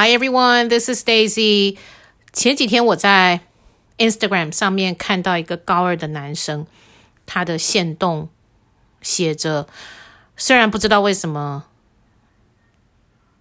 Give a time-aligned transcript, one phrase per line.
[0.00, 1.76] Hi everyone, this is Daisy.
[2.32, 3.40] 前几天我在
[3.96, 6.68] Instagram 上面看到一个高二的男生，
[7.26, 8.28] 他的线动
[9.02, 9.66] 写着：
[10.36, 11.64] 虽然不知道为什么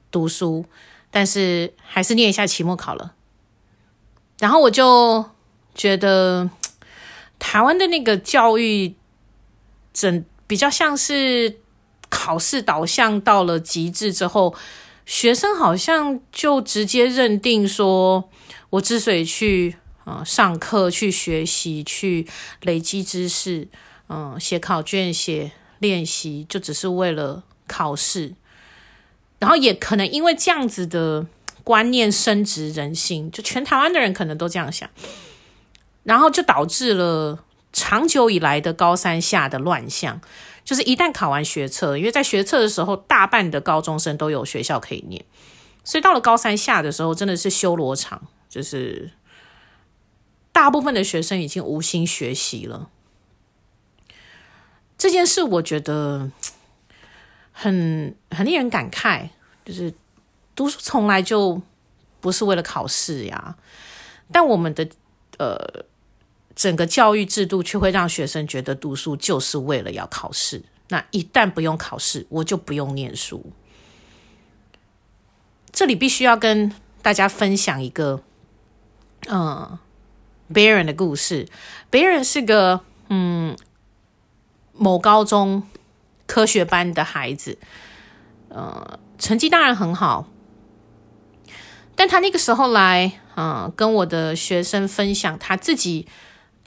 [0.09, 0.65] 读书，
[1.11, 3.13] 但是还是念一下期末考了。
[4.39, 5.29] 然后我就
[5.75, 6.49] 觉得，
[7.37, 8.95] 台湾的那个教育
[9.93, 11.59] 整比较像是
[12.09, 14.55] 考试导向到了极致之后。
[15.07, 18.29] 学生好像就直接认定说，
[18.71, 22.27] 我之所以去啊、上课、去学习、去
[22.61, 23.69] 累积知识，
[24.07, 28.33] 嗯、呃，写考卷、写练习，就只是为了考试。
[29.39, 31.25] 然后也可能因为这样子的
[31.63, 34.89] 观念深植人心，就全台湾的人可能都这样想，
[36.03, 37.45] 然后就导致了
[37.77, 40.19] 长久以来的高三下的乱象。
[40.65, 45.23] 就是一旦考完学测，因为在学测的时候，大半的高中生都有学校可以念，
[45.83, 48.27] 所以到了高三下的时候，真的是修罗场。
[48.49, 49.11] 就是
[50.51, 52.89] 大部分的学生已经无心学习了。
[54.97, 56.31] 这件事我觉得
[57.51, 59.29] 很很令人感慨，
[59.63, 59.93] 就是
[60.55, 61.61] 读书从来就
[62.19, 63.55] 不是为了考试呀，
[64.33, 64.89] 但我们的
[65.37, 65.85] 呃。
[66.57, 70.63] 整个教育制度却会让学生觉得读书就是为了要考试。
[70.89, 73.53] 那一旦不用考试，我就不用念书。
[75.71, 78.23] 这里必须要跟大家分享一个，
[79.27, 79.77] 嗯
[80.51, 81.47] ，Baron 的故事。
[81.91, 83.55] Baron 是个嗯
[84.73, 85.61] 某高中
[86.25, 87.59] 科学班的孩子，
[88.49, 90.27] 呃，成绩当然很好，
[91.95, 96.07] 但他那个时候来，嗯，跟我的学生分享他自己。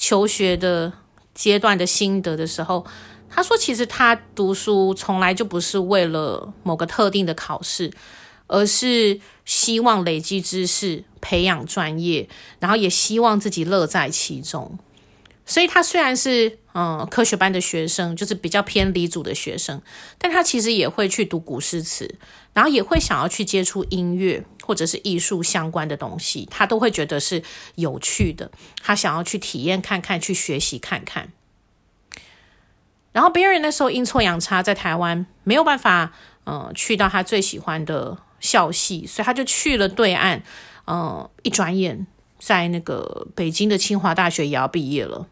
[0.00, 0.90] 求学的
[1.34, 2.86] 阶段的心得的时候，
[3.28, 7.92] 他说：“其实他读书从来就不是为了某个特定的考试，
[8.46, 12.26] 而是希望累积知识、培养专业，
[12.58, 14.78] 然后也希望自己乐在其中。
[15.44, 19.80] 所以，他虽然是嗯科学班的学生，就是比较偏理组的学生，
[20.18, 22.16] 但他其实也会去读古诗词，
[22.52, 27.42] 然后也会想要去接触音乐。”或者是艺术相关的东西，他都会觉得是
[27.74, 28.52] 有趣的。
[28.80, 31.32] 他想要去体验看看，去学习看看。
[33.10, 36.12] 然后别人那时候阴错阳差，在台湾没有办法，
[36.44, 40.44] 嗯、呃，去到他最喜欢的校系，所以他就去了对岸。
[40.86, 42.06] 嗯、一转眼
[42.38, 45.26] 在那个北京的清华大学也要毕业了。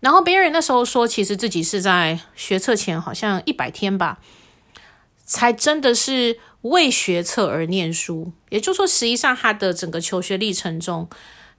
[0.00, 4.18] 然后别人那时候说，其实自己是在学测前好像一百天吧，
[5.24, 6.38] 才真的是。
[6.62, 11.08] 为学测而念书，也就是说，实际上他的整个求学历程中，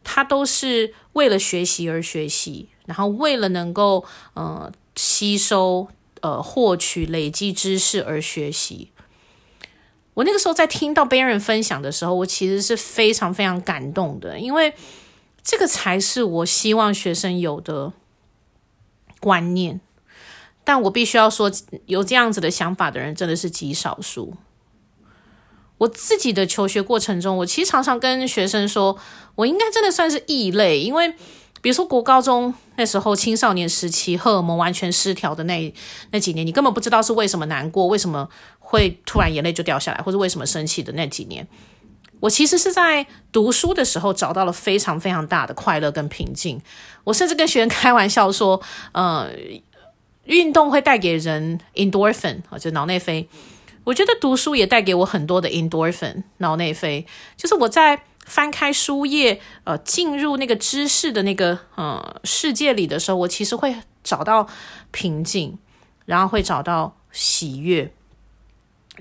[0.04, 5.88] 他都是为了学习而学习，然后为了能够呃吸收、
[6.20, 8.92] 呃获取、累积知识而学习。
[10.14, 14.72] 我那个时候在听到别人分享的时候，我其实是非常非常感动的，因为
[15.42, 17.92] 这个才是我希望学生有的
[19.22, 19.80] 观念。
[20.66, 21.50] 但我必须要说，
[21.86, 24.36] 有这样子的想法的人真的是极少数。
[25.80, 28.96] 我自己的求学过程中，我其实常常跟学生说，
[29.34, 31.12] 我应该真的算是异类，因为
[31.62, 35.74] 比如说国高中那时候青少年时期荷尔蒙完全失调的那
[36.12, 41.48] 那几年，你根本不知道是为什么难过，为什么会突然眼泪就掉下来，或者为什么生气的那几年，
[42.22, 46.62] 我其实是在读书的时候找到了非常非常大的快乐跟平静。
[47.04, 48.62] 我甚至跟学生开玩笑说，
[48.94, 49.30] 呃，
[50.24, 53.28] 运动会带给人 endorphin，就脑内啡。
[53.84, 57.06] 我觉得读书也带给我很多的 endorphin 脑内啡，
[57.36, 64.48] 就是我在翻开书页，呃，进入那个知识的那个呃世界里的时候，我其实会找到
[64.92, 65.58] 平静，
[66.06, 67.92] 然后会找到喜悦。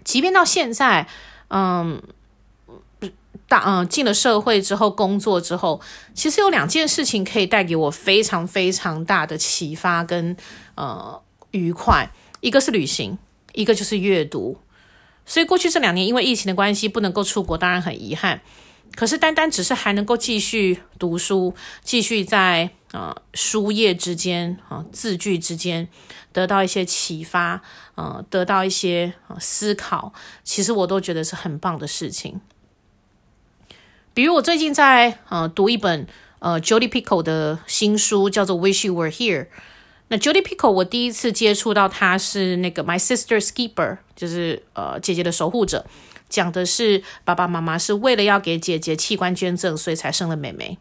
[0.02, 1.06] 即便到现在，
[1.48, 2.02] 嗯，
[3.50, 5.80] 大嗯进了社会之后，工作之后，
[6.14, 10.36] 其实有两件事情可以带给我非常非常大的启发跟
[10.76, 13.18] 呃愉快，一个是旅行，
[13.54, 14.56] 一个就是阅读。
[15.26, 18.40] 所以过去这两年，因为疫情的关系，不能够出国，当然很遗憾。
[18.94, 21.52] 可是单单只是还能够继续读书，
[21.82, 25.88] 继续在、呃、书页之间啊、呃、字句之间
[26.32, 27.62] 得到一些启发，
[27.96, 30.12] 呃，得到一些、呃、思考，
[30.44, 32.40] 其实我都觉得是很棒的事情。
[34.12, 36.06] 比如我最近在呃读一本
[36.40, 39.44] 呃 Jodi Picoult 的新书，叫做《Wish You Were Here》。
[40.08, 45.86] 那 Jodi Picoult 我第一次接触到他是那个 My Sister's Keeper，就是呃姐姐的守护者，
[46.28, 50.78] 讲的是爸爸妈妈是为了要给姐姐器官捐赠，所以才生了妹妹。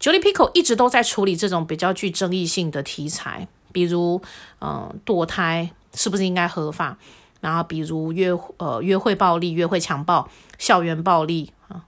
[0.00, 4.20] Jodi Picoult 一直都在处理这种比较具争议性的题材，比如
[4.58, 6.98] 嗯、呃、堕胎是不是应该合法，
[7.40, 10.28] 然后比如约呃约会暴力、约会强暴、
[10.58, 11.84] 校园暴力啊、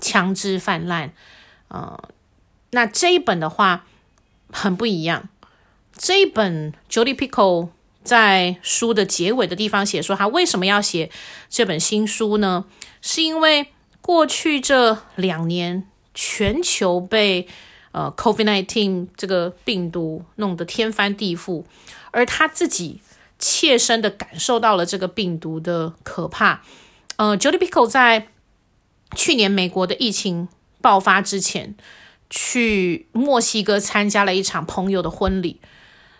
[0.00, 1.10] 枪支泛滥，
[1.68, 2.08] 呃，
[2.70, 3.86] 那这一本的话
[4.52, 5.28] 很不一样。
[5.96, 7.68] 这一本 Jodi Picoult
[8.02, 11.10] 在书的结尾的地方写说，他为什么要写
[11.48, 12.64] 这本新书呢？
[13.00, 13.68] 是因为
[14.00, 17.48] 过去这两年全球被
[17.92, 21.64] 呃 COVID-19 这个病毒弄得天翻地覆，
[22.10, 23.00] 而他自己。
[23.38, 26.62] 切身的感受到了这个病毒的可怕。
[27.16, 28.28] 呃，Jodi Picoult 在
[29.14, 30.48] 去年美国的疫情
[30.80, 31.74] 爆发之前，
[32.28, 35.60] 去墨西哥参加了一场朋友的婚礼。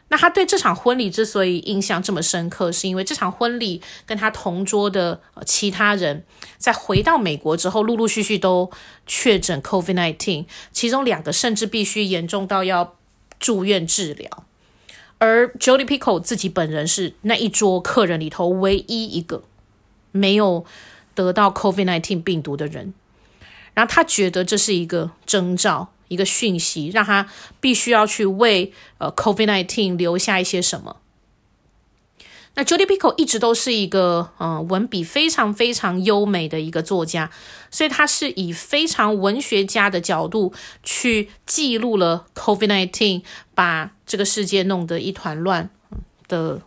[0.09, 6.25] 那他对这场婚礼之所以印象这么深刻，是因为这场婚礼跟他同桌的其他人，
[6.59, 8.71] 在回到美国之后，陆陆续续都
[9.05, 12.95] 确诊 COVID-19，其中两个甚至必须严重到要
[13.41, 14.31] 住院治疗。
[15.19, 19.43] 而 Jodi Picoult 自己本人是那一桌客人里头唯一一个
[20.13, 20.65] 没有
[21.17, 22.95] 得到 COVID-19 病毒的人，
[23.75, 27.27] 然后他觉得这是一个征兆，一个讯息，让他
[27.59, 30.99] 必须要去为呃 COVID-19 留下一些什么。
[32.59, 37.31] 那 Jodi Picoult 一直都是一个嗯、文笔非常非常优美的一个作家，
[37.71, 43.23] 所以他是以非常文学家的角度去记录了 COVID-19，
[43.55, 45.69] 把这个世界弄得一团乱
[46.29, 46.63] 的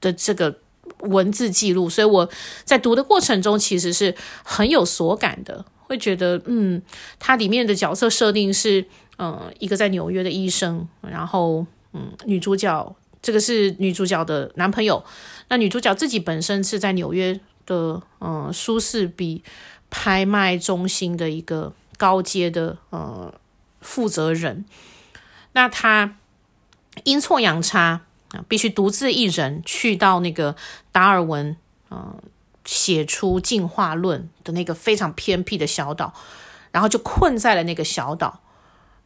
[0.00, 0.58] 的这个
[1.02, 1.88] 文字记录。
[1.88, 2.28] 所以我
[2.64, 4.14] 在读的过程中其实是
[4.44, 6.80] 很有所感的，会觉得嗯，
[7.18, 8.80] 它里面的角色设定是
[9.18, 12.96] 嗯、呃、一个在纽约的医生，然后嗯女主角。
[13.22, 15.04] 这个是女主角的男朋友，
[15.48, 19.44] 那女主角自己本身是在纽约的，嗯，苏士比
[19.90, 23.34] 拍卖中心的一个高阶的，呃、
[23.82, 24.64] 负责人。
[25.52, 26.16] 那她
[27.04, 30.56] 阴错阳差啊，必须独自一人去到那个
[30.92, 31.56] 达尔文，
[31.90, 32.20] 嗯，
[32.64, 36.12] 写出进化论的那个非常偏僻的小岛，
[36.72, 38.40] 然后就困在了那个小岛，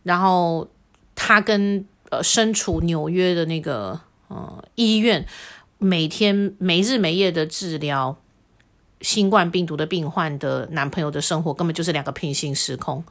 [0.02, 0.68] 然后
[1.14, 1.86] 她跟。
[2.10, 3.98] 呃，身处纽约的那个
[4.28, 5.26] 呃医院，
[5.78, 8.16] 每天没日没夜的治疗
[9.00, 13.02] 新冠病毒的病患的男朋友的生活，根本就是两个平行时空。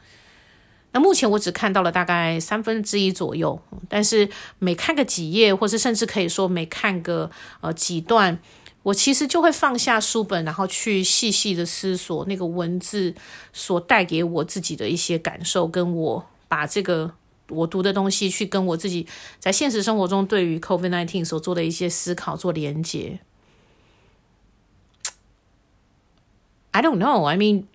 [0.93, 4.29] 那目前我只看到了大概三分之一左右，但是
[4.59, 7.29] 每看个几页，或是甚至可以说每看个
[7.59, 8.39] 呃几段，
[8.83, 13.13] 我其实就会放下书本，然后去细细的思索那个文字
[13.51, 17.15] 所带给我自己的一些感受，跟我把这个。
[17.49, 19.05] 我读的东西，去跟我自己
[19.37, 23.19] 在现实生活中对于 COVID-19 所做的一些思考做连接。
[26.71, 27.25] I don't know.
[27.25, 27.65] I mean,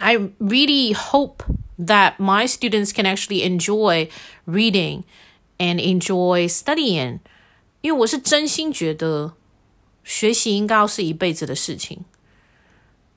[0.00, 1.44] I really hope
[1.78, 4.08] that my students can actually enjoy
[4.46, 5.04] reading
[5.58, 7.20] and enjoy studying.
[7.82, 9.34] 因为我是真心觉得
[10.04, 12.04] 学习应该要是一辈子的事情，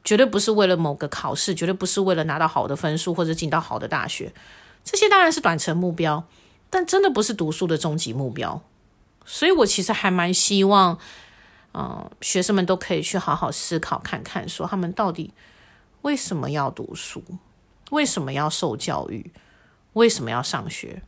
[0.04, 4.34] 绝对不是为了某个考试，绝对不是为了拿到好的分数或者进到好的大学。
[4.84, 6.26] 这些当然是短程目标，
[6.70, 8.62] 但真的不是读书的终极目标。
[9.26, 10.98] 所以我其实还蛮希望，
[11.72, 15.32] 呃，学生们都可以去好好思考看看，说他们到底
[16.04, 17.22] 为什么要读书，
[17.92, 19.34] 为什么要受教育，
[19.94, 21.02] 为什么要上学，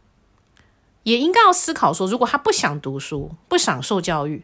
[1.03, 4.43] 也应该要思考说，如果他不想读书，不想受教育，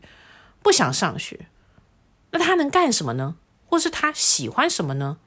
[0.62, 1.48] 不想上学，
[2.30, 3.36] 那他能干什么呢？
[3.68, 5.18] 或是他喜欢什么呢？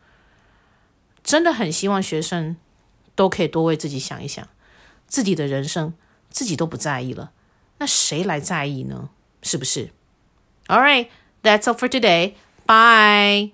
[1.22, 2.56] 真的很希望学生。
[3.16, 4.48] 都可以多为自己想一想，
[5.06, 5.94] 自己的人生
[6.30, 7.30] 自己都不在意了，
[7.78, 9.10] 那谁来在意呢？
[9.40, 9.90] 是不是
[10.66, 11.06] ？All right,
[11.40, 12.34] that's all for today.
[12.66, 13.52] Bye.